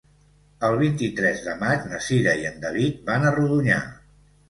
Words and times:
El 0.69 0.77
vint-i-tres 0.79 1.45
de 1.49 1.55
maig 1.61 1.87
na 1.91 2.01
Cira 2.09 2.37
i 2.43 2.51
en 2.53 2.61
David 2.67 3.01
van 3.13 3.29
a 3.31 3.39
Rodonyà. 3.41 3.83